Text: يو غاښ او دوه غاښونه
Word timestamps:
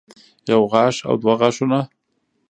يو 0.51 0.61
غاښ 0.71 0.95
او 1.07 1.13
دوه 1.21 1.33
غاښونه 1.39 1.79